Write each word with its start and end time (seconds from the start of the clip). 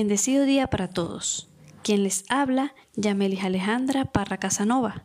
Bendecido 0.00 0.46
día 0.46 0.66
para 0.68 0.88
todos. 0.88 1.50
Quien 1.82 2.04
les 2.04 2.24
habla, 2.30 2.74
Yamelis 2.96 3.44
Alejandra 3.44 4.06
Parra 4.06 4.38
Casanova. 4.38 5.04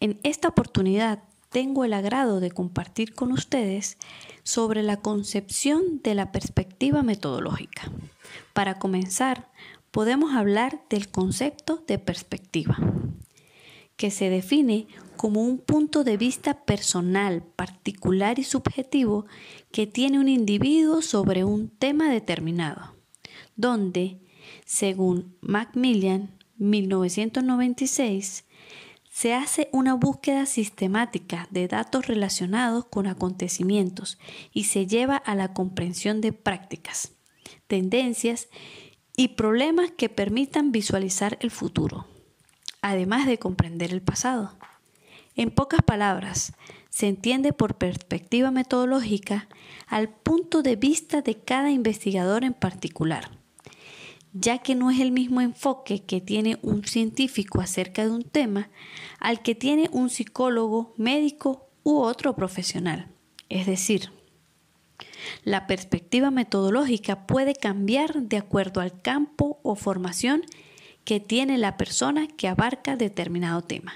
En 0.00 0.18
esta 0.24 0.48
oportunidad 0.48 1.22
tengo 1.48 1.84
el 1.84 1.92
agrado 1.92 2.40
de 2.40 2.50
compartir 2.50 3.14
con 3.14 3.30
ustedes 3.30 3.98
sobre 4.42 4.82
la 4.82 4.96
concepción 4.96 6.02
de 6.02 6.16
la 6.16 6.32
perspectiva 6.32 7.04
metodológica. 7.04 7.92
Para 8.52 8.80
comenzar, 8.80 9.48
podemos 9.92 10.34
hablar 10.34 10.82
del 10.90 11.08
concepto 11.08 11.84
de 11.86 12.00
perspectiva, 12.00 12.78
que 13.96 14.10
se 14.10 14.28
define 14.28 14.88
como 15.16 15.40
un 15.40 15.58
punto 15.58 16.02
de 16.02 16.16
vista 16.16 16.64
personal, 16.64 17.44
particular 17.54 18.40
y 18.40 18.42
subjetivo 18.42 19.26
que 19.70 19.86
tiene 19.86 20.18
un 20.18 20.28
individuo 20.28 21.00
sobre 21.00 21.44
un 21.44 21.68
tema 21.68 22.10
determinado 22.10 22.95
donde, 23.56 24.20
según 24.64 25.36
Macmillan, 25.40 26.30
1996, 26.58 28.44
se 29.10 29.34
hace 29.34 29.68
una 29.72 29.94
búsqueda 29.94 30.44
sistemática 30.44 31.48
de 31.50 31.68
datos 31.68 32.06
relacionados 32.06 32.84
con 32.84 33.06
acontecimientos 33.06 34.18
y 34.52 34.64
se 34.64 34.86
lleva 34.86 35.16
a 35.16 35.34
la 35.34 35.54
comprensión 35.54 36.20
de 36.20 36.32
prácticas, 36.32 37.12
tendencias 37.66 38.48
y 39.16 39.28
problemas 39.28 39.90
que 39.90 40.10
permitan 40.10 40.70
visualizar 40.70 41.38
el 41.40 41.50
futuro, 41.50 42.06
además 42.82 43.26
de 43.26 43.38
comprender 43.38 43.92
el 43.92 44.02
pasado. 44.02 44.54
En 45.34 45.50
pocas 45.50 45.80
palabras, 45.82 46.52
se 46.90 47.08
entiende 47.08 47.52
por 47.52 47.76
perspectiva 47.76 48.50
metodológica 48.50 49.48
al 49.86 50.08
punto 50.10 50.62
de 50.62 50.76
vista 50.76 51.22
de 51.22 51.38
cada 51.38 51.70
investigador 51.70 52.44
en 52.44 52.54
particular 52.54 53.35
ya 54.38 54.58
que 54.58 54.74
no 54.74 54.90
es 54.90 55.00
el 55.00 55.12
mismo 55.12 55.40
enfoque 55.40 56.00
que 56.00 56.20
tiene 56.20 56.58
un 56.62 56.84
científico 56.84 57.60
acerca 57.60 58.04
de 58.04 58.10
un 58.10 58.22
tema 58.22 58.68
al 59.18 59.42
que 59.42 59.54
tiene 59.54 59.88
un 59.92 60.10
psicólogo, 60.10 60.94
médico 60.96 61.68
u 61.84 61.98
otro 61.98 62.34
profesional. 62.34 63.08
Es 63.48 63.66
decir, 63.66 64.10
la 65.44 65.66
perspectiva 65.66 66.30
metodológica 66.30 67.26
puede 67.26 67.54
cambiar 67.54 68.22
de 68.22 68.36
acuerdo 68.36 68.80
al 68.80 69.00
campo 69.00 69.58
o 69.62 69.74
formación 69.74 70.42
que 71.04 71.20
tiene 71.20 71.56
la 71.56 71.76
persona 71.76 72.26
que 72.26 72.48
abarca 72.48 72.96
determinado 72.96 73.62
tema. 73.62 73.94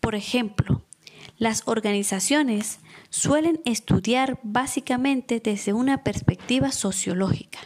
Por 0.00 0.14
ejemplo, 0.14 0.82
las 1.38 1.62
organizaciones 1.66 2.78
suelen 3.10 3.60
estudiar 3.64 4.38
básicamente 4.42 5.40
desde 5.40 5.72
una 5.72 6.04
perspectiva 6.04 6.70
sociológica, 6.70 7.60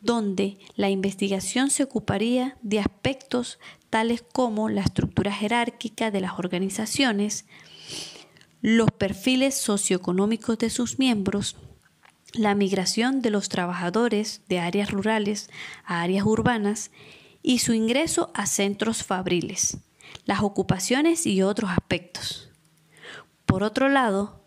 donde 0.00 0.58
la 0.76 0.90
investigación 0.90 1.70
se 1.70 1.82
ocuparía 1.82 2.56
de 2.62 2.80
aspectos 2.80 3.58
tales 3.90 4.22
como 4.32 4.68
la 4.68 4.82
estructura 4.82 5.32
jerárquica 5.32 6.10
de 6.10 6.20
las 6.20 6.38
organizaciones, 6.38 7.44
los 8.62 8.90
perfiles 8.90 9.54
socioeconómicos 9.56 10.58
de 10.58 10.70
sus 10.70 10.98
miembros, 10.98 11.56
la 12.32 12.54
migración 12.54 13.22
de 13.22 13.30
los 13.30 13.48
trabajadores 13.48 14.42
de 14.48 14.60
áreas 14.60 14.90
rurales 14.90 15.50
a 15.84 16.02
áreas 16.02 16.24
urbanas 16.24 16.90
y 17.42 17.58
su 17.58 17.72
ingreso 17.72 18.30
a 18.34 18.46
centros 18.46 19.02
fabriles, 19.02 19.78
las 20.24 20.40
ocupaciones 20.42 21.26
y 21.26 21.42
otros 21.42 21.70
aspectos. 21.70 22.50
Por 23.46 23.62
otro 23.62 23.88
lado, 23.88 24.44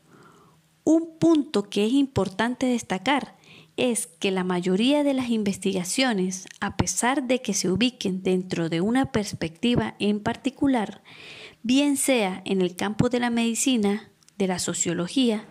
un 0.84 1.18
punto 1.18 1.70
que 1.70 1.86
es 1.86 1.94
importante 1.94 2.66
destacar 2.66 3.36
es 3.76 4.08
que 4.08 4.32
la 4.32 4.44
mayoría 4.44 5.04
de 5.04 5.14
las 5.14 5.30
investigaciones, 5.30 6.48
a 6.60 6.78
pesar 6.78 7.28
de 7.28 7.42
que 7.42 7.54
se 7.54 7.70
ubiquen 7.70 8.22
dentro 8.22 8.70
de 8.70 8.82
una 8.82 9.12
perspectiva 9.12 9.96
en 10.00 10.20
particular, 10.20 11.04
bien 11.64 11.98
sea 11.98 12.42
en 12.46 12.62
el 12.62 12.76
campo 12.76 13.10
de 13.10 13.20
la 13.20 13.30
medicina, 13.30 14.12
de 14.38 14.48
la 14.48 14.60
sociología, 14.60 15.48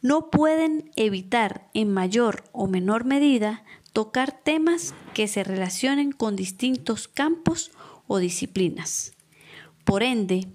no 0.00 0.30
pueden 0.30 0.90
evitar 0.96 1.70
en 1.74 1.92
mayor 1.92 2.44
o 2.52 2.66
menor 2.66 3.04
medida 3.04 3.64
tocar 3.92 4.32
temas 4.42 4.94
que 5.14 5.28
se 5.28 5.44
relacionen 5.44 6.12
con 6.12 6.36
distintos 6.36 7.08
campos 7.08 7.70
o 8.06 8.18
disciplinas. 8.18 9.12
Por 9.84 10.02
ende, 10.02 10.48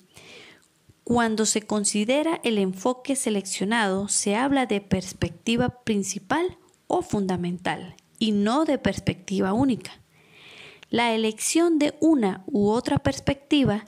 cuando 1.04 1.46
se 1.46 1.64
considera 1.64 2.40
el 2.44 2.58
enfoque 2.58 3.16
seleccionado, 3.16 4.08
se 4.08 4.36
habla 4.36 4.66
de 4.66 4.82
perspectiva 4.82 5.84
principal 5.84 6.58
o 6.90 7.02
fundamental 7.02 7.96
y 8.18 8.34
no 8.34 8.66
de 8.66 8.78
perspectiva 8.78 9.54
única. 9.54 9.92
La 10.90 11.14
elección 11.14 11.78
de 11.78 11.94
una 12.02 12.44
u 12.48 12.70
otra 12.70 12.98
perspectiva 12.98 13.86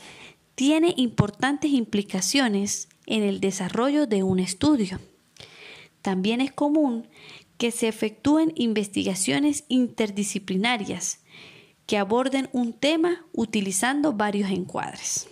tiene 0.53 0.93
importantes 0.95 1.71
implicaciones 1.71 2.87
en 3.07 3.23
el 3.23 3.41
desarrollo 3.41 4.05
de 4.05 4.21
un 4.21 4.39
estudio. 4.39 4.99
También 6.03 6.41
es 6.41 6.51
común 6.51 7.07
que 7.57 7.71
se 7.71 7.87
efectúen 7.87 8.53
investigaciones 8.55 9.65
interdisciplinarias 9.67 11.19
que 11.87 11.97
aborden 11.97 12.49
un 12.53 12.73
tema 12.73 13.25
utilizando 13.33 14.13
varios 14.13 14.51
encuadres. 14.51 15.30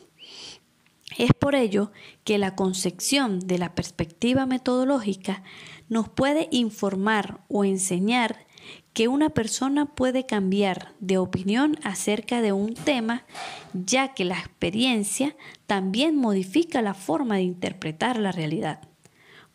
Es 1.19 1.34
por 1.34 1.53
ello 1.53 1.91
que 2.24 2.38
la 2.38 2.56
concepción 2.56 3.40
de 3.40 3.57
la 3.57 3.75
perspectiva 3.75 4.46
metodológica 4.46 5.44
nos 5.90 6.07
puede 6.07 6.47
informar 6.50 7.41
o 7.50 7.66
enseñar 7.66 8.47
que 8.94 9.09
una 9.09 9.30
persona 9.30 9.85
puede 9.85 10.25
cambiar 10.25 10.94
de 11.02 11.18
opinión 11.18 11.78
acerca 11.84 12.41
de 12.41 12.53
un 12.53 12.74
tema, 12.74 13.25
ya 13.74 14.13
que 14.13 14.24
la 14.24 14.40
experiencia 14.40 15.35
también 15.68 16.16
modifica 16.16 16.81
la 16.81 16.94
forma 16.94 17.36
de 17.36 17.41
interpretar 17.41 18.18
la 18.18 18.31
realidad. 18.31 18.88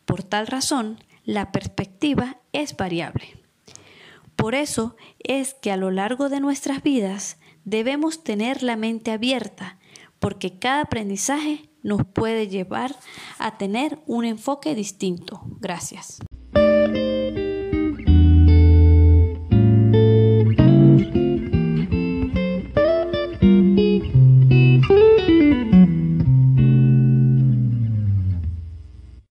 Por 0.04 0.22
tal 0.22 0.46
razón, 0.46 1.02
la 1.24 1.50
perspectiva 1.50 2.42
es 2.52 2.76
variable. 2.76 3.38
Por 4.36 4.54
eso 4.54 4.96
es 5.18 5.54
que 5.54 5.72
a 5.72 5.78
lo 5.78 5.90
largo 5.90 6.28
de 6.28 6.40
nuestras 6.40 6.82
vidas 6.82 7.38
debemos 7.64 8.22
tener 8.22 8.62
la 8.62 8.76
mente 8.76 9.12
abierta, 9.12 9.78
porque 10.24 10.58
cada 10.58 10.80
aprendizaje 10.80 11.68
nos 11.82 12.00
puede 12.06 12.48
llevar 12.48 12.96
a 13.38 13.58
tener 13.58 13.98
un 14.06 14.24
enfoque 14.24 14.74
distinto. 14.74 15.42
Gracias. 15.60 16.18